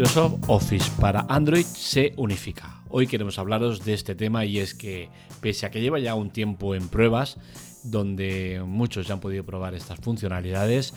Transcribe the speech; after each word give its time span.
Microsoft 0.00 0.44
Office 0.46 0.90
para 0.98 1.26
Android 1.28 1.66
se 1.66 2.14
unifica. 2.16 2.82
Hoy 2.88 3.06
queremos 3.06 3.38
hablaros 3.38 3.84
de 3.84 3.92
este 3.92 4.14
tema 4.14 4.46
y 4.46 4.56
es 4.56 4.72
que 4.72 5.10
pese 5.42 5.66
a 5.66 5.70
que 5.70 5.82
lleva 5.82 5.98
ya 5.98 6.14
un 6.14 6.30
tiempo 6.30 6.74
en 6.74 6.88
pruebas, 6.88 7.36
donde 7.84 8.62
muchos 8.66 9.06
ya 9.06 9.12
han 9.12 9.20
podido 9.20 9.44
probar 9.44 9.74
estas 9.74 10.00
funcionalidades, 10.00 10.94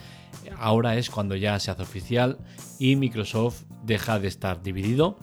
ahora 0.58 0.96
es 0.96 1.10
cuando 1.10 1.36
ya 1.36 1.60
se 1.60 1.70
hace 1.70 1.82
oficial 1.82 2.38
y 2.80 2.96
Microsoft 2.96 3.64
deja 3.84 4.20
de 4.20 4.30
estar 4.30 4.64
dividido. 4.64 5.18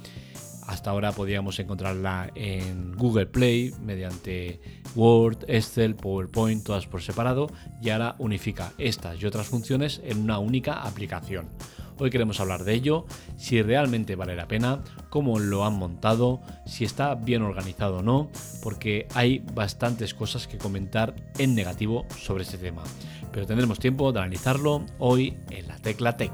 Hasta 0.67 0.91
ahora 0.91 1.13
podíamos 1.13 1.59
encontrarla 1.59 2.31
en 2.35 2.93
Google 2.93 3.29
Play 3.29 3.73
mediante 3.83 4.61
Word, 4.95 5.47
Excel, 5.49 5.95
PowerPoint, 5.95 6.63
todas 6.65 6.87
por 6.87 7.01
separado 7.01 7.51
y 7.81 7.89
ahora 7.89 8.15
unifica 8.19 8.75
estas 8.77 9.23
y 9.23 9.25
otras 9.25 9.47
funciones 9.47 10.03
en 10.05 10.19
una 10.19 10.39
única 10.39 10.83
aplicación. 10.83 11.49
Hoy 12.01 12.09
queremos 12.09 12.41
hablar 12.41 12.65
de 12.65 12.73
ello, 12.73 13.05
si 13.37 13.61
realmente 13.61 14.17
vale 14.17 14.35
la 14.35 14.49
pena, 14.49 14.83
cómo 15.11 15.39
lo 15.39 15.67
han 15.67 15.75
montado, 15.75 16.41
si 16.65 16.87
está 16.87 17.15
bien 17.15 17.43
organizado 17.43 17.99
o 17.99 18.03
no, 18.03 18.31
porque 18.63 19.07
hay 19.13 19.41
bastantes 19.53 20.15
cosas 20.15 20.47
que 20.47 20.57
comentar 20.57 21.15
en 21.37 21.55
negativo 21.55 22.07
sobre 22.19 22.45
este 22.45 22.57
tema. 22.57 22.83
Pero 23.33 23.47
tendremos 23.47 23.79
tiempo 23.79 24.13
de 24.13 24.21
analizarlo 24.21 24.87
hoy 24.99 25.37
en 25.51 25.69
la 25.69 25.77
Tecla 25.77 26.17
Tech. 26.17 26.33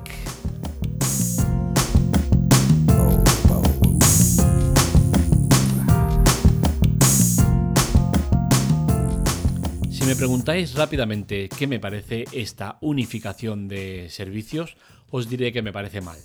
Me 10.16 10.20
preguntáis 10.20 10.73
rápidamente 10.73 11.51
qué 11.51 11.66
me 11.66 11.79
parece 11.79 12.24
esta 12.32 12.79
unificación 12.80 13.68
de 13.68 14.09
servicios, 14.09 14.79
os 15.10 15.29
diré 15.29 15.52
que 15.52 15.60
me 15.60 15.74
parece 15.74 16.01
mal. 16.01 16.16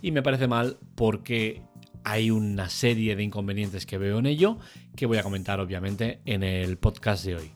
Y 0.00 0.12
me 0.12 0.22
parece 0.22 0.46
mal 0.46 0.78
porque 0.94 1.60
hay 2.04 2.30
una 2.30 2.70
serie 2.70 3.16
de 3.16 3.22
inconvenientes 3.22 3.84
que 3.84 3.98
veo 3.98 4.18
en 4.18 4.24
ello 4.24 4.58
que 4.96 5.04
voy 5.04 5.18
a 5.18 5.22
comentar 5.22 5.60
obviamente 5.60 6.20
en 6.24 6.42
el 6.42 6.78
podcast 6.78 7.22
de 7.26 7.36
hoy. 7.36 7.50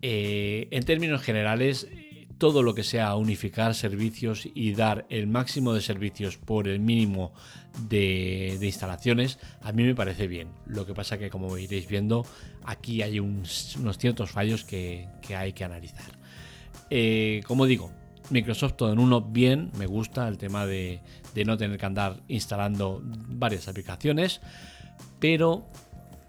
Eh, 0.00 0.68
en 0.70 0.84
términos 0.84 1.20
generales, 1.20 1.86
todo 2.44 2.62
lo 2.62 2.74
que 2.74 2.82
sea 2.82 3.16
unificar 3.16 3.74
servicios 3.74 4.46
y 4.52 4.74
dar 4.74 5.06
el 5.08 5.26
máximo 5.26 5.72
de 5.72 5.80
servicios 5.80 6.36
por 6.36 6.68
el 6.68 6.78
mínimo 6.78 7.32
de, 7.88 8.58
instalaciones, 8.60 9.38
a 9.62 9.72
mí 9.72 9.82
me 9.82 9.94
parece 9.94 10.26
bien. 10.26 10.50
Lo 10.66 10.84
que 10.84 10.92
pasa 10.92 11.16
que, 11.16 11.30
como 11.30 11.56
iréis 11.56 11.88
viendo, 11.88 12.26
aquí 12.62 13.00
hay 13.00 13.18
unos 13.18 13.78
ciertos 13.96 14.30
fallos 14.30 14.62
que, 14.62 15.08
hay 15.34 15.54
que 15.54 15.64
analizar. 15.64 16.04
Eh, 16.90 17.40
como 17.46 17.64
digo, 17.64 17.90
Microsoft 18.28 18.74
todo 18.74 18.92
en 18.92 18.98
uno 18.98 19.22
bien, 19.22 19.70
me 19.78 19.86
gusta 19.86 20.28
el 20.28 20.36
tema 20.36 20.66
de, 20.66 21.00
no 21.46 21.56
tener 21.56 21.78
que 21.78 21.86
andar 21.86 22.20
instalando 22.28 23.00
varias 23.02 23.68
aplicaciones, 23.68 24.42
pero 25.18 25.66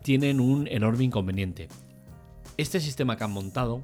tienen 0.01 0.39
un 0.39 0.65
enorme 0.69 1.03
inconveniente. 1.03 1.67
Este 2.55 2.79
sistema 2.79 3.17
que 3.17 3.25
han 3.25 3.31
montado 3.31 3.83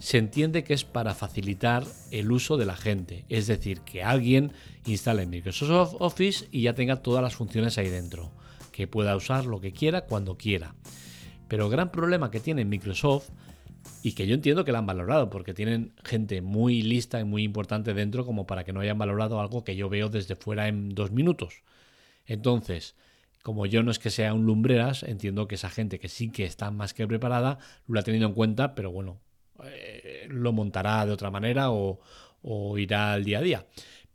se 0.00 0.16
entiende 0.16 0.64
que 0.64 0.72
es 0.72 0.84
para 0.84 1.14
facilitar 1.14 1.84
el 2.10 2.32
uso 2.32 2.56
de 2.56 2.64
la 2.64 2.74
gente, 2.74 3.26
es 3.28 3.46
decir, 3.46 3.82
que 3.82 4.02
alguien 4.02 4.52
instale 4.86 5.26
Microsoft 5.26 5.96
Office 5.98 6.48
y 6.50 6.62
ya 6.62 6.74
tenga 6.74 7.02
todas 7.02 7.22
las 7.22 7.36
funciones 7.36 7.76
ahí 7.76 7.90
dentro, 7.90 8.32
que 8.72 8.86
pueda 8.86 9.14
usar 9.14 9.44
lo 9.44 9.60
que 9.60 9.72
quiera 9.72 10.06
cuando 10.06 10.38
quiera. 10.38 10.74
Pero 11.48 11.66
el 11.66 11.70
gran 11.70 11.92
problema 11.92 12.30
que 12.30 12.40
tiene 12.40 12.64
Microsoft 12.64 13.28
y 14.02 14.12
que 14.12 14.26
yo 14.26 14.34
entiendo 14.34 14.64
que 14.64 14.72
la 14.72 14.78
han 14.78 14.86
valorado, 14.86 15.28
porque 15.28 15.52
tienen 15.52 15.92
gente 16.02 16.40
muy 16.40 16.80
lista 16.80 17.20
y 17.20 17.24
muy 17.24 17.42
importante 17.42 17.92
dentro 17.92 18.24
como 18.24 18.46
para 18.46 18.64
que 18.64 18.72
no 18.72 18.80
hayan 18.80 18.98
valorado 18.98 19.38
algo 19.38 19.64
que 19.64 19.76
yo 19.76 19.90
veo 19.90 20.08
desde 20.08 20.34
fuera 20.34 20.68
en 20.68 20.94
dos 20.94 21.10
minutos. 21.10 21.62
Entonces, 22.24 22.94
como 23.42 23.66
yo 23.66 23.82
no 23.82 23.90
es 23.90 23.98
que 23.98 24.08
sea 24.08 24.32
un 24.32 24.46
lumbreras, 24.46 25.02
entiendo 25.02 25.46
que 25.46 25.56
esa 25.56 25.68
gente 25.68 25.98
que 25.98 26.08
sí 26.08 26.30
que 26.30 26.44
está 26.44 26.70
más 26.70 26.94
que 26.94 27.06
preparada 27.06 27.58
lo 27.86 28.00
ha 28.00 28.02
tenido 28.02 28.26
en 28.26 28.34
cuenta, 28.34 28.74
pero 28.74 28.90
bueno, 28.90 29.20
eh, 29.64 30.26
lo 30.28 30.52
montará 30.52 31.04
de 31.06 31.12
otra 31.12 31.30
manera 31.30 31.70
o, 31.70 31.98
irá 32.78 33.12
al 33.12 33.24
día 33.24 33.38
a 33.38 33.42
día. 33.42 33.66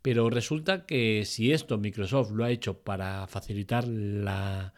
Pero 0.02 0.30
resulta 0.30 0.86
que 0.86 1.24
si 1.24 1.52
esto 1.52 1.78
Microsoft 1.78 2.30
lo 2.30 2.44
ha 2.44 2.50
hecho 2.50 2.78
para 2.78 3.26
facilitar 3.26 3.86
la, 3.86 4.72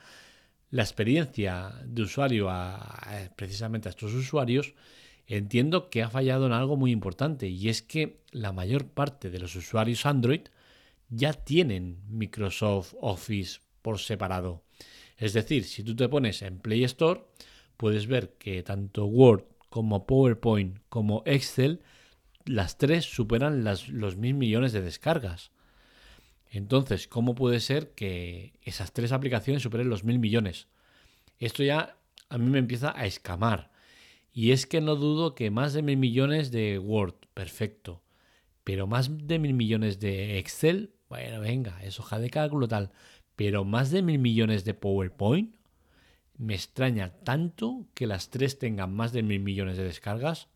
la 0.70 0.82
experiencia 0.82 1.72
de 1.84 2.02
usuario 2.02 2.48
a, 2.50 3.30
precisamente 3.36 3.88
a 3.88 3.90
estos 3.90 4.14
usuarios, 4.14 4.74
entiendo 5.26 5.90
que 5.90 6.02
ha 6.02 6.10
fallado 6.10 6.46
en 6.46 6.52
algo 6.52 6.76
muy 6.76 6.90
importante 6.90 7.48
y 7.48 7.68
es 7.68 7.82
que 7.82 8.20
la 8.32 8.52
mayor 8.52 8.86
parte 8.88 9.30
de 9.30 9.38
los 9.38 9.54
usuarios 9.56 10.06
Android 10.06 10.42
ya 11.10 11.32
tienen 11.32 11.98
Microsoft 12.08 12.94
Office 13.00 13.60
por 13.82 13.98
separado. 13.98 14.62
Es 15.16 15.32
decir, 15.32 15.64
si 15.64 15.82
tú 15.82 15.96
te 15.96 16.08
pones 16.08 16.42
en 16.42 16.58
Play 16.58 16.84
Store, 16.84 17.22
puedes 17.76 18.06
ver 18.06 18.34
que 18.38 18.62
tanto 18.62 19.06
Word 19.06 19.44
como 19.68 20.06
PowerPoint 20.06 20.78
como 20.88 21.22
Excel, 21.26 21.82
las 22.44 22.78
tres 22.78 23.04
superan 23.04 23.64
los 23.64 24.16
mil 24.16 24.34
millones 24.34 24.72
de 24.72 24.82
descargas. 24.82 25.50
Entonces, 26.50 27.08
¿cómo 27.08 27.34
puede 27.34 27.60
ser 27.60 27.90
que 27.90 28.54
esas 28.62 28.92
tres 28.92 29.12
aplicaciones 29.12 29.62
superen 29.62 29.90
los 29.90 30.04
mil 30.04 30.18
millones? 30.18 30.66
Esto 31.38 31.62
ya 31.62 31.96
a 32.30 32.38
mí 32.38 32.48
me 32.50 32.58
empieza 32.58 32.98
a 32.98 33.06
escamar. 33.06 33.70
Y 34.32 34.52
es 34.52 34.66
que 34.66 34.80
no 34.80 34.96
dudo 34.96 35.34
que 35.34 35.50
más 35.50 35.72
de 35.72 35.82
mil 35.82 35.98
millones 35.98 36.50
de 36.50 36.78
Word, 36.78 37.14
perfecto. 37.34 38.02
Pero 38.64 38.86
más 38.86 39.26
de 39.26 39.38
mil 39.38 39.54
millones 39.54 40.00
de 40.00 40.38
Excel, 40.38 40.94
bueno, 41.08 41.40
venga, 41.40 41.82
es 41.82 41.98
hoja 42.00 42.18
de 42.18 42.30
cálculo 42.30 42.68
tal. 42.68 42.92
Pero 43.36 43.64
más 43.64 43.90
de 43.90 44.02
mil 44.02 44.18
millones 44.18 44.64
de 44.64 44.74
PowerPoint, 44.74 45.54
me 46.38 46.54
extraña 46.54 47.12
tanto 47.24 47.86
que 47.94 48.06
las 48.06 48.30
tres 48.30 48.58
tengan 48.58 48.94
más 48.94 49.12
de 49.12 49.22
mil 49.22 49.40
millones 49.40 49.76
de 49.76 49.84
descargas. 49.84 50.48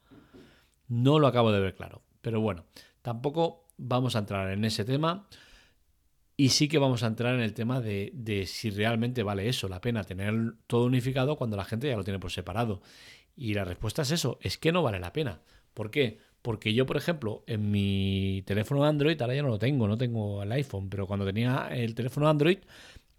No 0.88 1.18
lo 1.18 1.26
acabo 1.26 1.52
de 1.52 1.60
ver 1.60 1.74
claro. 1.74 2.02
Pero 2.22 2.40
bueno, 2.40 2.64
tampoco 3.02 3.66
vamos 3.76 4.16
a 4.16 4.20
entrar 4.20 4.50
en 4.50 4.64
ese 4.64 4.84
tema. 4.84 5.26
Y 6.36 6.48
sí 6.50 6.68
que 6.68 6.78
vamos 6.78 7.02
a 7.02 7.08
entrar 7.08 7.34
en 7.34 7.40
el 7.40 7.52
tema 7.52 7.80
de, 7.80 8.44
si 8.46 8.70
realmente 8.70 9.22
vale 9.22 9.48
eso, 9.48 9.68
la 9.68 9.80
pena 9.80 10.04
tener 10.04 10.54
todo 10.66 10.86
unificado 10.86 11.36
cuando 11.36 11.56
la 11.56 11.64
gente 11.64 11.88
ya 11.88 11.96
lo 11.96 12.04
tiene 12.04 12.18
por 12.18 12.30
separado. 12.30 12.80
Y 13.36 13.54
la 13.54 13.64
respuesta 13.64 14.02
es 14.02 14.12
eso, 14.12 14.38
es 14.40 14.58
que 14.58 14.72
no 14.72 14.82
vale 14.82 14.98
la 14.98 15.12
pena. 15.12 15.40
¿Por 15.74 15.90
qué? 15.90 16.18
Porque 16.42 16.74
yo, 16.74 16.86
por 16.86 16.96
ejemplo, 16.96 17.44
en 17.46 17.70
mi 17.70 18.42
teléfono 18.46 18.84
Android, 18.84 19.20
ahora 19.20 19.34
ya 19.34 19.42
no 19.42 19.48
lo 19.48 19.58
tengo, 19.58 19.86
no 19.86 19.96
tengo 19.98 20.42
el 20.42 20.52
iPhone, 20.52 20.88
pero 20.88 21.06
cuando 21.06 21.26
tenía 21.26 21.68
el 21.70 21.94
teléfono 21.94 22.28
Android, 22.28 22.58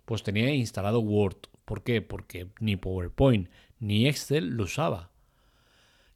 pues 0.05 0.23
tenía 0.23 0.53
instalado 0.53 0.99
Word. 0.99 1.37
¿Por 1.65 1.83
qué? 1.83 2.01
Porque 2.01 2.47
ni 2.59 2.75
PowerPoint 2.75 3.49
ni 3.79 4.07
Excel 4.07 4.49
lo 4.49 4.63
usaba. 4.63 5.11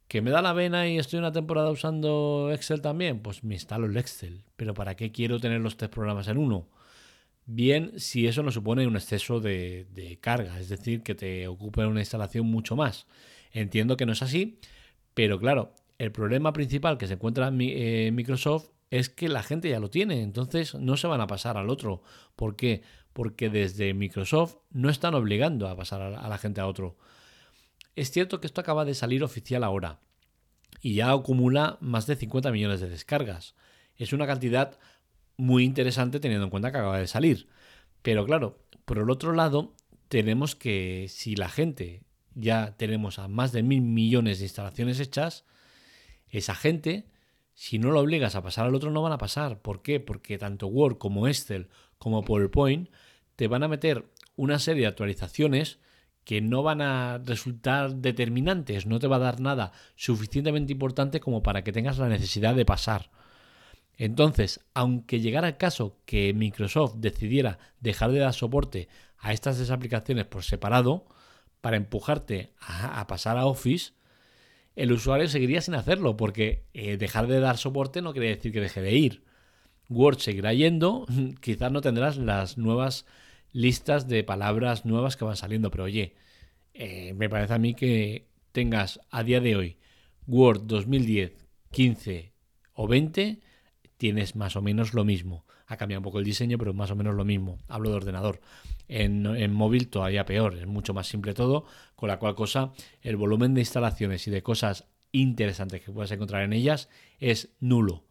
¿Que 0.08 0.22
me 0.22 0.30
da 0.30 0.40
la 0.40 0.52
vena 0.52 0.88
y 0.88 0.98
estoy 0.98 1.18
una 1.18 1.32
temporada 1.32 1.70
usando 1.70 2.50
Excel 2.52 2.80
también? 2.80 3.20
Pues 3.20 3.44
me 3.44 3.54
instalo 3.54 3.86
el 3.86 3.96
Excel. 3.96 4.44
Pero 4.56 4.74
¿para 4.74 4.96
qué 4.96 5.12
quiero 5.12 5.38
tener 5.38 5.60
los 5.60 5.76
tres 5.76 5.90
programas 5.90 6.28
en 6.28 6.38
uno? 6.38 6.68
bien 7.48 7.98
si 7.98 8.26
eso 8.26 8.42
no 8.42 8.52
supone 8.52 8.86
un 8.86 8.94
exceso 8.94 9.40
de, 9.40 10.18
carga, 10.20 10.60
es 10.60 10.68
decir, 10.68 11.02
que 11.02 11.14
te 11.14 11.48
ocupe 11.48 11.84
una 11.86 12.00
instalación 12.00 12.46
mucho 12.46 12.76
más. 12.76 13.06
Entiendo 13.52 13.96
que 13.96 14.06
no 14.06 14.12
es 14.12 14.22
así, 14.22 14.60
pero 15.14 15.40
claro, 15.40 15.74
el 15.98 16.12
problema 16.12 16.52
principal 16.52 16.98
que 16.98 17.08
se 17.08 17.14
encuentra 17.14 17.48
en 17.48 17.58
eh, 17.60 18.10
Microsoft 18.12 18.68
es 18.90 19.08
que 19.08 19.28
la 19.28 19.42
gente 19.42 19.70
ya 19.70 19.80
lo 19.80 19.90
tiene, 19.90 20.22
entonces 20.22 20.74
no 20.74 20.96
se 20.96 21.06
van 21.06 21.22
a 21.22 21.26
pasar 21.26 21.56
al 21.56 21.70
otro. 21.70 22.02
¿Por 22.36 22.54
qué? 22.54 22.82
Porque 23.18 23.50
desde 23.50 23.94
Microsoft 23.94 24.58
no 24.70 24.88
están 24.90 25.16
obligando 25.16 25.66
a 25.66 25.74
pasar 25.74 26.00
a 26.00 26.28
la 26.28 26.38
gente 26.38 26.60
a 26.60 26.68
otro. 26.68 26.96
Es 27.96 28.12
cierto 28.12 28.40
que 28.40 28.46
esto 28.46 28.60
acaba 28.60 28.84
de 28.84 28.94
salir 28.94 29.24
oficial 29.24 29.64
ahora 29.64 29.98
y 30.80 30.94
ya 30.94 31.10
acumula 31.10 31.78
más 31.80 32.06
de 32.06 32.14
50 32.14 32.52
millones 32.52 32.80
de 32.80 32.88
descargas. 32.88 33.56
Es 33.96 34.12
una 34.12 34.28
cantidad 34.28 34.78
muy 35.36 35.64
interesante 35.64 36.20
teniendo 36.20 36.44
en 36.44 36.50
cuenta 36.50 36.70
que 36.70 36.78
acaba 36.78 37.00
de 37.00 37.08
salir. 37.08 37.48
Pero 38.02 38.24
claro, 38.24 38.64
por 38.84 38.98
el 38.98 39.10
otro 39.10 39.32
lado, 39.32 39.74
tenemos 40.06 40.54
que 40.54 41.06
si 41.08 41.34
la 41.34 41.48
gente 41.48 42.04
ya 42.36 42.76
tenemos 42.76 43.18
a 43.18 43.26
más 43.26 43.50
de 43.50 43.64
mil 43.64 43.80
millones 43.82 44.38
de 44.38 44.44
instalaciones 44.44 45.00
hechas, 45.00 45.44
esa 46.28 46.54
gente, 46.54 47.10
si 47.52 47.80
no 47.80 47.90
lo 47.90 47.98
obligas 47.98 48.36
a 48.36 48.44
pasar 48.44 48.66
al 48.66 48.76
otro, 48.76 48.92
no 48.92 49.02
van 49.02 49.10
a 49.10 49.18
pasar. 49.18 49.60
¿Por 49.60 49.82
qué? 49.82 49.98
Porque 49.98 50.38
tanto 50.38 50.68
Word 50.68 50.98
como 50.98 51.26
Excel 51.26 51.68
como 51.98 52.24
PowerPoint 52.24 52.88
te 53.38 53.46
van 53.46 53.62
a 53.62 53.68
meter 53.68 54.04
una 54.34 54.58
serie 54.58 54.82
de 54.82 54.88
actualizaciones 54.88 55.78
que 56.24 56.40
no 56.40 56.64
van 56.64 56.80
a 56.82 57.18
resultar 57.18 57.94
determinantes, 57.94 58.84
no 58.84 58.98
te 58.98 59.06
va 59.06 59.14
a 59.14 59.20
dar 59.20 59.38
nada 59.38 59.70
suficientemente 59.94 60.72
importante 60.72 61.20
como 61.20 61.40
para 61.40 61.62
que 61.62 61.70
tengas 61.70 61.98
la 61.98 62.08
necesidad 62.08 62.56
de 62.56 62.64
pasar. 62.64 63.12
Entonces, 63.96 64.66
aunque 64.74 65.20
llegara 65.20 65.46
el 65.46 65.56
caso 65.56 66.00
que 66.04 66.34
Microsoft 66.34 66.96
decidiera 66.96 67.60
dejar 67.78 68.10
de 68.10 68.18
dar 68.18 68.34
soporte 68.34 68.88
a 69.18 69.32
estas 69.32 69.56
tres 69.56 69.70
aplicaciones 69.70 70.26
por 70.26 70.42
separado, 70.42 71.06
para 71.60 71.76
empujarte 71.76 72.54
a, 72.58 73.06
pasar 73.06 73.38
a 73.38 73.46
Office, 73.46 73.92
el 74.74 74.90
usuario 74.90 75.28
seguiría 75.28 75.60
sin 75.60 75.76
hacerlo, 75.76 76.16
porque 76.16 76.64
eh, 76.74 76.96
dejar 76.96 77.28
de 77.28 77.38
dar 77.38 77.56
soporte 77.56 78.02
no 78.02 78.12
quiere 78.12 78.34
decir 78.34 78.50
que 78.50 78.60
deje 78.60 78.82
de 78.82 78.94
ir. 78.94 79.22
Word 79.88 80.18
seguirá 80.18 80.52
yendo, 80.54 81.06
quizás 81.40 81.70
no 81.70 81.82
tendrás 81.82 82.16
las 82.16 82.58
nuevas 82.58 83.06
listas 83.52 84.08
de 84.08 84.24
palabras 84.24 84.84
nuevas 84.84 85.16
que 85.16 85.24
van 85.24 85.36
saliendo, 85.36 85.70
pero 85.70 85.84
oye, 85.84 86.14
eh, 86.74 87.14
me 87.14 87.28
parece 87.28 87.54
a 87.54 87.58
mí 87.58 87.74
que 87.74 88.28
tengas 88.52 89.00
a 89.10 89.22
día 89.22 89.40
de 89.40 89.56
hoy 89.56 89.78
Word 90.26 90.62
2010, 90.66 91.32
15 91.70 92.32
o 92.74 92.86
20, 92.86 93.40
tienes 93.96 94.36
más 94.36 94.56
o 94.56 94.62
menos 94.62 94.94
lo 94.94 95.04
mismo. 95.04 95.44
Ha 95.66 95.76
cambiado 95.76 96.00
un 96.00 96.04
poco 96.04 96.18
el 96.18 96.24
diseño, 96.24 96.56
pero 96.56 96.72
más 96.72 96.90
o 96.90 96.96
menos 96.96 97.14
lo 97.14 97.24
mismo. 97.24 97.58
Hablo 97.68 97.90
de 97.90 97.96
ordenador. 97.96 98.40
En, 98.88 99.26
en, 99.26 99.52
móvil 99.52 99.88
todavía 99.88 100.24
peor, 100.24 100.54
es 100.54 100.66
mucho 100.66 100.94
más 100.94 101.06
simple 101.06 101.34
todo, 101.34 101.66
con 101.94 102.08
la 102.08 102.18
cual 102.18 102.34
cosa 102.34 102.72
el 103.02 103.16
volumen 103.16 103.52
de 103.52 103.60
instalaciones 103.60 104.26
y 104.26 104.30
de 104.30 104.42
cosas 104.42 104.86
interesantes 105.12 105.82
que 105.82 105.92
puedas 105.92 106.10
encontrar 106.10 106.42
en 106.42 106.52
ellas 106.52 106.88
es 107.18 107.50
nulo. 107.60 108.04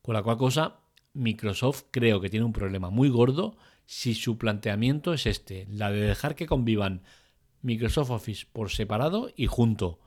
Con 0.00 0.14
la 0.14 0.22
cual 0.22 0.36
cosa 0.36 0.76
Microsoft 1.16 1.84
creo 1.90 2.20
que 2.20 2.30
tiene 2.30 2.46
un 2.46 2.52
problema 2.52 2.90
muy 2.90 3.08
gordo 3.08 3.56
si 3.86 4.14
su 4.14 4.36
planteamiento 4.38 5.12
es 5.12 5.26
este, 5.26 5.66
la 5.70 5.90
de 5.90 6.00
dejar 6.00 6.34
que 6.34 6.46
convivan 6.46 7.02
Microsoft 7.62 8.10
Office 8.10 8.46
por 8.52 8.70
separado 8.70 9.30
y 9.36 9.46
junto. 9.46 9.98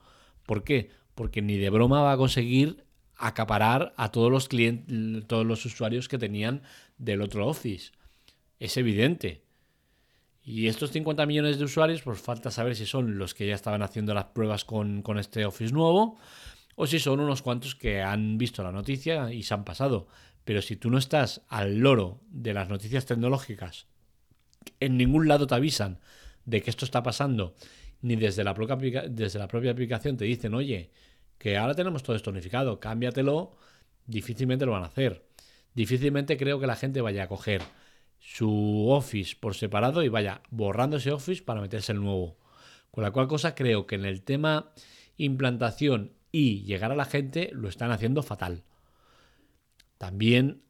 ¿Por 0.46 0.64
qué? 0.64 0.90
Porque 1.14 1.42
ni 1.42 1.56
de 1.56 1.70
broma 1.70 2.02
va 2.02 2.12
a 2.12 2.16
conseguir 2.16 2.84
acaparar 3.16 3.92
a 3.96 4.10
todos 4.10 4.30
los 4.30 4.48
clientes, 4.48 5.26
todos 5.26 5.44
los 5.44 5.64
usuarios 5.66 6.08
que 6.08 6.18
tenían 6.18 6.62
del 6.96 7.20
otro 7.20 7.46
Office. 7.46 7.92
Es 8.58 8.76
evidente. 8.76 9.42
Y 10.42 10.68
estos 10.68 10.90
50 10.90 11.26
millones 11.26 11.58
de 11.58 11.64
usuarios, 11.64 12.02
pues 12.02 12.20
falta 12.20 12.50
saber 12.50 12.74
si 12.76 12.86
son 12.86 13.18
los 13.18 13.34
que 13.34 13.46
ya 13.46 13.54
estaban 13.54 13.82
haciendo 13.82 14.14
las 14.14 14.26
pruebas 14.26 14.64
con, 14.64 15.02
con 15.02 15.18
este 15.18 15.44
Office 15.44 15.72
nuevo 15.72 16.18
o 16.76 16.86
si 16.86 16.98
son 16.98 17.20
unos 17.20 17.42
cuantos 17.42 17.74
que 17.74 18.00
han 18.00 18.38
visto 18.38 18.62
la 18.62 18.72
noticia 18.72 19.32
y 19.32 19.42
se 19.42 19.52
han 19.52 19.64
pasado. 19.64 20.08
Pero 20.50 20.62
si 20.62 20.74
tú 20.74 20.90
no 20.90 20.98
estás 20.98 21.42
al 21.46 21.78
loro 21.78 22.22
de 22.28 22.52
las 22.52 22.68
noticias 22.68 23.06
tecnológicas, 23.06 23.86
en 24.80 24.96
ningún 24.96 25.28
lado 25.28 25.46
te 25.46 25.54
avisan 25.54 26.00
de 26.44 26.60
que 26.60 26.70
esto 26.70 26.84
está 26.84 27.04
pasando, 27.04 27.54
ni 28.02 28.16
desde 28.16 28.42
la 28.42 28.52
propia, 28.52 29.70
aplicación 29.70 30.16
te 30.16 30.24
dicen, 30.24 30.54
oye, 30.54 30.90
que 31.38 31.56
ahora 31.56 31.76
tenemos 31.76 32.02
todo 32.02 32.16
esto 32.16 32.30
unificado, 32.30 32.80
cámbiatelo, 32.80 33.54
difícilmente 34.06 34.66
lo 34.66 34.72
van 34.72 34.82
a 34.82 34.86
hacer. 34.86 35.24
Difícilmente 35.72 36.36
creo 36.36 36.58
que 36.58 36.66
la 36.66 36.74
gente 36.74 37.00
vaya 37.00 37.22
a 37.22 37.28
coger 37.28 37.62
su 38.18 38.88
Office 38.90 39.36
por 39.38 39.54
separado 39.54 40.02
y 40.02 40.08
vaya 40.08 40.42
borrando 40.50 40.96
ese 40.96 41.12
Office 41.12 41.44
para 41.44 41.60
meterse 41.60 41.92
el 41.92 42.00
nuevo. 42.00 42.38
Con 42.90 43.04
la 43.04 43.12
cual 43.12 43.28
cosa 43.28 43.54
creo 43.54 43.86
que 43.86 43.94
en 43.94 44.04
el 44.04 44.22
tema 44.22 44.72
implantación 45.16 46.10
y 46.32 46.64
llegar 46.64 46.90
a 46.90 46.96
la 46.96 47.04
gente 47.04 47.50
lo 47.52 47.68
están 47.68 47.92
haciendo 47.92 48.24
fatal. 48.24 48.64
También 50.00 50.62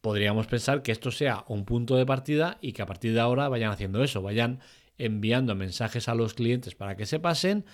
podríamos 0.00 0.48
pensar 0.48 0.82
que 0.82 0.90
esto 0.90 1.12
sea 1.12 1.44
un 1.46 1.64
punto 1.64 1.94
de 1.94 2.04
partida 2.04 2.58
y 2.60 2.72
que 2.72 2.82
a 2.82 2.86
partir 2.86 3.14
de 3.14 3.20
ahora 3.20 3.48
vayan 3.48 3.70
haciendo 3.70 4.02
eso, 4.02 4.22
vayan 4.22 4.58
enviando 4.98 5.54
mensajes 5.54 6.08
a 6.08 6.16
los 6.16 6.34
clientes 6.34 6.74
para 6.74 6.96
que 6.96 7.06
se 7.06 7.20
pasen 7.20 7.64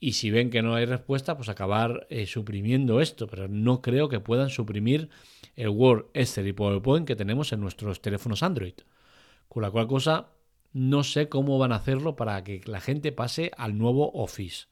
y 0.00 0.12
si 0.12 0.30
ven 0.30 0.48
que 0.48 0.62
no 0.62 0.74
hay 0.74 0.86
respuesta, 0.86 1.36
pues 1.36 1.50
acabar 1.50 2.06
eh, 2.08 2.24
suprimiendo 2.24 3.02
esto, 3.02 3.26
pero 3.26 3.48
no 3.48 3.82
creo 3.82 4.08
que 4.08 4.18
puedan 4.18 4.48
suprimir 4.48 5.10
el 5.56 5.68
Word, 5.68 6.06
Excel 6.14 6.48
y 6.48 6.54
PowerPoint 6.54 7.06
que 7.06 7.16
tenemos 7.16 7.52
en 7.52 7.60
nuestros 7.60 8.00
teléfonos 8.00 8.42
Android. 8.42 8.76
Con 9.50 9.62
la 9.62 9.70
cual 9.70 9.88
cosa, 9.88 10.30
no 10.72 11.04
sé 11.04 11.28
cómo 11.28 11.58
van 11.58 11.72
a 11.72 11.76
hacerlo 11.76 12.16
para 12.16 12.42
que 12.44 12.62
la 12.64 12.80
gente 12.80 13.12
pase 13.12 13.50
al 13.58 13.76
nuevo 13.76 14.10
Office. 14.14 14.68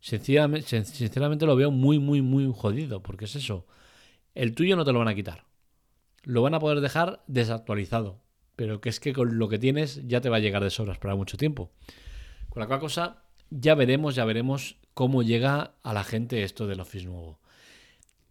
Sinceramente, 0.00 0.84
sinceramente 0.84 1.46
lo 1.46 1.54
veo 1.54 1.70
muy, 1.70 2.00
muy, 2.00 2.22
muy 2.22 2.52
jodido, 2.52 3.04
porque 3.04 3.26
es 3.26 3.36
eso. 3.36 3.68
El 4.34 4.54
tuyo 4.54 4.76
no 4.76 4.84
te 4.84 4.92
lo 4.92 4.98
van 4.98 5.08
a 5.08 5.14
quitar. 5.14 5.44
Lo 6.22 6.42
van 6.42 6.54
a 6.54 6.60
poder 6.60 6.80
dejar 6.80 7.22
desactualizado, 7.26 8.20
pero 8.56 8.80
que 8.80 8.88
es 8.88 9.00
que 9.00 9.12
con 9.12 9.38
lo 9.38 9.48
que 9.48 9.58
tienes 9.58 10.06
ya 10.06 10.20
te 10.20 10.28
va 10.28 10.36
a 10.36 10.40
llegar 10.40 10.62
de 10.62 10.70
sobras 10.70 10.98
para 10.98 11.14
mucho 11.14 11.36
tiempo. 11.36 11.70
Con 12.50 12.60
la 12.60 12.66
cual 12.66 12.80
cosa, 12.80 13.22
ya 13.50 13.74
veremos, 13.74 14.14
ya 14.14 14.24
veremos 14.24 14.76
cómo 14.94 15.22
llega 15.22 15.74
a 15.82 15.94
la 15.94 16.04
gente 16.04 16.42
esto 16.42 16.66
del 16.66 16.80
Office 16.80 17.06
nuevo. 17.06 17.40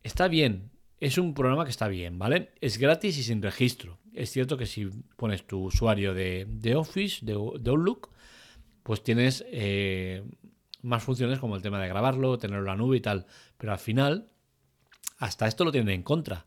Está 0.04 0.28
bien, 0.28 0.72
es 1.00 1.18
un 1.18 1.34
programa 1.34 1.64
que 1.64 1.72
está 1.72 1.88
bien, 1.88 2.20
¿vale? 2.20 2.52
Es 2.62 2.78
gratis 2.78 3.18
y 3.18 3.24
sin 3.24 3.42
registro. 3.42 3.98
Es 4.14 4.32
cierto 4.32 4.58
que 4.58 4.66
si 4.66 4.90
pones 5.16 5.46
tu 5.48 5.64
usuario 5.64 6.14
de, 6.14 6.76
Office, 6.76 7.26
de, 7.26 7.34
Outlook, 7.34 8.10
pues 8.84 9.04
tienes 9.04 9.46
eh, 9.48 10.24
más 10.82 11.04
funciones 11.04 11.40
como 11.40 11.56
el 11.56 11.62
tema 11.62 11.82
de 11.82 11.88
grabarlo, 11.88 12.38
tenerlo 12.38 12.64
en 12.64 12.68
la 12.68 12.76
nube 12.76 12.98
y 12.98 13.02
tal. 13.02 13.26
Pero 13.58 13.72
al 13.72 13.80
final, 13.80 14.30
hasta 15.20 15.48
esto 15.48 15.64
lo 15.64 15.72
tienen 15.72 15.94
en 15.94 16.04
contra. 16.04 16.46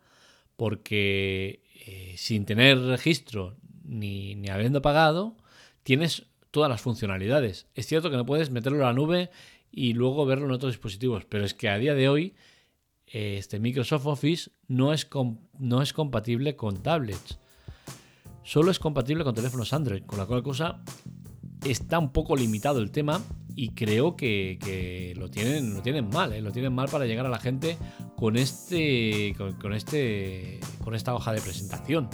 Porque 0.57 1.63
eh, 1.87 2.15
sin 2.17 2.45
tener 2.45 2.79
registro 2.79 3.57
ni, 3.85 4.35
ni 4.35 4.49
habiendo 4.49 4.83
pagado, 4.83 5.37
tienes 5.85 6.27
todas 6.51 6.69
las 6.69 6.81
funcionalidades. 6.81 7.67
Es 7.75 7.87
cierto 7.87 8.11
que 8.11 8.17
no 8.17 8.27
puedes 8.27 8.51
meterlo 8.51 8.79
en 8.79 8.85
la 8.85 8.93
nube 8.93 9.31
y 9.71 9.95
luego 9.95 10.27
verlo 10.27 10.47
en 10.47 10.53
otros 10.53 10.73
dispositivos, 10.73 11.25
pero 11.25 11.45
es 11.45 11.55
que 11.55 11.69
a 11.69 11.79
día 11.79 11.95
de 11.95 12.09
hoy 12.09 12.35
eh, 13.07 13.37
este 13.39 13.59
Microsoft 13.59 14.07
Office 14.07 14.51
no 14.69 14.93
es, 14.93 15.09
no 15.59 15.83
es 15.83 15.93
compatible 15.93 16.57
con 16.57 16.83
tablets. 16.83 17.39
Solo 18.45 18.71
es 18.71 18.79
compatible 18.79 19.25
con 19.25 19.35
teléfonos 19.35 19.73
Android, 19.73 20.03
con 20.05 20.19
la 20.19 20.27
cual 20.27 20.43
cosa 20.43 20.83
está 21.65 21.99
un 21.99 22.13
poco 22.13 22.37
limitado 22.37 22.81
el 22.81 22.91
tema 22.91 23.23
y 23.55 23.71
creo 23.71 24.17
que, 24.17 25.15
lo, 25.17 25.31
tienen, 25.31 25.75
lo 25.75 25.83
tienen 25.83 26.09
mal, 26.09 26.33
¿eh? 26.33 26.41
lo 26.41 26.53
tienen 26.53 26.73
mal 26.75 26.89
para 26.89 27.07
llegar 27.07 27.27
a 27.27 27.29
la 27.29 27.39
gente 27.39 27.77
con 28.17 28.37
este, 28.37 29.35
con, 29.61 29.73
este, 29.73 30.61
con 30.83 30.95
esta 30.95 31.15
hoja 31.15 31.33
de 31.33 31.41
presentación. 31.41 32.09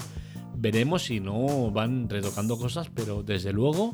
Veremos 0.56 1.04
si 1.04 1.20
no 1.20 1.70
van 1.70 2.08
retocando 2.08 2.58
cosas, 2.58 2.90
pero 2.92 3.22
desde 3.22 3.52
luego 3.52 3.92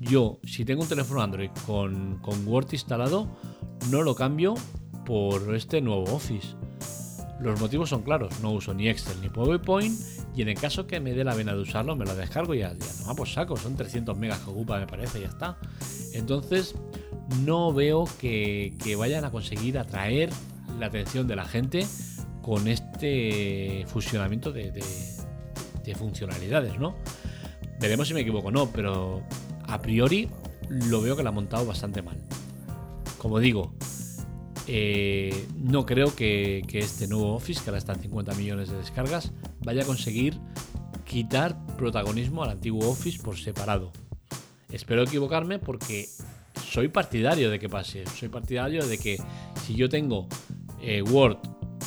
yo, 0.00 0.38
si 0.44 0.64
tengo 0.64 0.82
un 0.82 0.88
teléfono 0.88 1.20
Android 1.20 1.50
con, 1.66 2.18
con 2.22 2.46
Word 2.48 2.68
instalado, 2.72 3.36
no 3.90 4.02
lo 4.02 4.14
cambio 4.14 4.54
por 5.04 5.54
este 5.54 5.80
nuevo 5.80 6.04
Office. 6.04 6.56
Los 7.40 7.60
motivos 7.60 7.90
son 7.90 8.02
claros, 8.02 8.40
no 8.40 8.52
uso 8.52 8.72
ni 8.72 8.88
Excel 8.88 9.20
ni 9.20 9.28
PowerPoint 9.28 9.94
y 10.34 10.42
en 10.42 10.48
el 10.48 10.54
caso 10.54 10.86
que 10.86 11.00
me 11.00 11.12
dé 11.12 11.22
la 11.22 11.34
vena 11.34 11.54
de 11.54 11.60
usarlo 11.60 11.94
me 11.94 12.06
lo 12.06 12.14
descargo 12.16 12.54
y 12.54 12.60
ya, 12.60 12.74
no, 13.06 13.14
pues 13.14 13.32
saco, 13.32 13.56
son 13.56 13.76
300 13.76 14.16
megas 14.18 14.40
que 14.40 14.50
ocupa 14.50 14.78
me 14.78 14.86
parece, 14.86 15.20
ya 15.20 15.28
está. 15.28 15.58
Entonces 16.14 16.74
no 17.44 17.72
veo 17.72 18.08
que, 18.18 18.74
vayan 18.98 19.24
a 19.24 19.30
conseguir 19.30 19.78
atraer 19.78 20.30
la 20.78 20.86
atención 20.86 21.26
de 21.26 21.36
la 21.36 21.44
gente 21.44 21.86
con 22.42 22.68
este 22.68 23.84
fusionamiento 23.88 24.52
de, 24.52 24.70
de 24.70 25.94
funcionalidades, 25.94 26.78
¿no? 26.78 26.96
Veremos 27.80 28.08
si 28.08 28.14
me 28.14 28.20
equivoco 28.20 28.48
o 28.48 28.50
no, 28.50 28.70
pero 28.70 29.22
a 29.66 29.80
priori 29.82 30.28
lo 30.68 31.02
veo 31.02 31.16
que 31.16 31.22
la 31.22 31.30
ha 31.30 31.32
montado 31.32 31.66
bastante 31.66 32.00
mal. 32.02 32.16
Como 33.18 33.38
digo, 33.38 33.74
eh, 34.66 35.46
no 35.56 35.86
creo 35.86 36.14
que, 36.14 36.64
este 36.72 37.06
nuevo 37.06 37.34
Office, 37.34 37.62
que 37.62 37.70
ahora 37.70 37.78
está 37.78 37.92
en 37.92 38.00
50 38.00 38.34
millones 38.34 38.68
de 38.68 38.76
descargas, 38.76 39.32
vaya 39.60 39.82
a 39.82 39.86
conseguir 39.86 40.38
quitar 41.04 41.56
protagonismo 41.76 42.42
al 42.42 42.50
antiguo 42.50 42.88
Office 42.88 43.22
por 43.22 43.36
separado. 43.36 43.92
Espero 44.70 45.02
equivocarme 45.02 45.58
porque 45.58 46.08
soy 46.68 46.88
partidario 46.88 47.50
de 47.50 47.58
que 47.58 47.68
pase. 47.68 48.04
Soy 48.18 48.28
partidario 48.28 48.86
de 48.86 48.98
que 48.98 49.18
si 49.64 49.74
yo 49.74 49.88
tengo 49.88 50.26
eh, 50.82 51.02
Word 51.02 51.38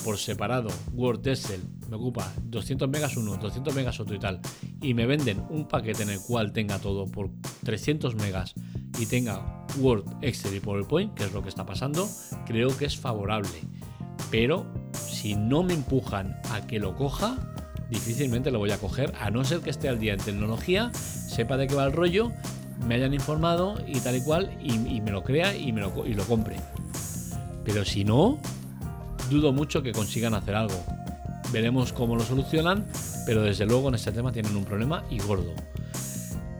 por 0.05 0.17
separado, 0.17 0.69
Word 0.93 1.27
Excel, 1.27 1.61
me 1.89 1.97
ocupa 1.97 2.33
200 2.43 2.87
megas 2.89 3.17
uno, 3.17 3.35
200 3.35 3.75
megas 3.75 3.99
otro 3.99 4.15
y 4.15 4.19
tal, 4.19 4.39
y 4.81 4.93
me 4.93 5.05
venden 5.05 5.43
un 5.49 5.67
paquete 5.67 6.03
en 6.03 6.11
el 6.11 6.21
cual 6.21 6.53
tenga 6.53 6.79
todo 6.79 7.05
por 7.05 7.29
300 7.65 8.15
megas 8.15 8.53
y 8.97 9.05
tenga 9.07 9.58
Word, 9.77 10.03
Excel 10.21 10.55
y 10.55 10.59
PowerPoint, 10.59 11.13
que 11.13 11.23
es 11.23 11.33
lo 11.33 11.43
que 11.43 11.49
está 11.49 11.65
pasando, 11.65 12.07
creo 12.45 12.75
que 12.77 12.85
es 12.85 12.97
favorable. 12.97 13.61
Pero 14.31 14.65
si 14.93 15.35
no 15.35 15.63
me 15.63 15.73
empujan 15.73 16.39
a 16.51 16.65
que 16.67 16.79
lo 16.79 16.95
coja, 16.95 17.37
difícilmente 17.89 18.51
lo 18.51 18.59
voy 18.59 18.71
a 18.71 18.77
coger, 18.77 19.13
a 19.19 19.31
no 19.31 19.43
ser 19.43 19.59
que 19.61 19.69
esté 19.69 19.89
al 19.89 19.99
día 19.99 20.13
en 20.13 20.19
tecnología, 20.19 20.91
sepa 20.93 21.57
de 21.57 21.67
qué 21.67 21.75
va 21.75 21.85
el 21.85 21.93
rollo, 21.93 22.31
me 22.87 22.95
hayan 22.95 23.13
informado 23.13 23.77
y 23.87 23.99
tal 23.99 24.15
y 24.15 24.21
cual, 24.21 24.57
y, 24.61 25.01
me 25.01 25.11
lo 25.11 25.23
crea 25.23 25.55
y, 25.55 25.71
me 25.71 25.81
lo, 25.81 26.05
y 26.05 26.13
lo 26.13 26.23
compre. 26.23 26.55
Pero 27.65 27.85
si 27.85 28.03
no, 28.03 28.39
dudo 29.29 29.53
mucho 29.53 29.83
que 29.83 29.91
consigan 29.91 30.33
hacer 30.33 30.55
algo. 30.55 30.83
Veremos 31.51 31.93
cómo 31.93 32.15
lo 32.15 32.23
solucionan, 32.23 32.85
pero 33.25 33.41
desde 33.43 33.65
luego 33.65 33.89
en 33.89 33.95
este 33.95 34.11
tema 34.11 34.31
tienen 34.31 34.55
un 34.55 34.65
problema 34.65 35.03
y 35.09 35.19
gordo. 35.19 35.53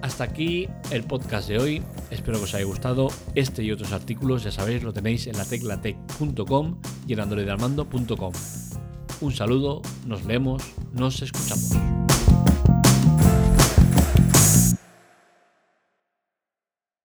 Hasta 0.02 0.24
aquí 0.24 0.68
el 0.92 1.04
podcast 1.04 1.48
de 1.48 1.60
hoy. 1.60 1.84
Espero 2.12 2.38
que 2.38 2.46
os 2.46 2.54
haya 2.54 2.66
gustado. 2.66 3.10
Este 3.36 3.64
y 3.64 3.72
otros 3.72 3.92
artículos, 3.92 4.44
ya 4.44 4.52
sabéis, 4.52 4.84
lo 4.84 4.94
tenéis 4.94 5.28
en 5.28 5.38
la 5.38 5.46
teclatec.com 5.46 6.80
y 7.08 7.14
en 7.14 7.20
androidarmando.com. 7.20 8.34
Un 9.22 9.32
saludo, 9.34 9.82
nos 10.06 10.26
vemos, 10.26 10.64
nos 10.94 11.22
escuchamos. 11.22 11.99